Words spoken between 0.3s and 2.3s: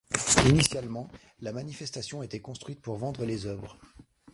Initialement, la manifestation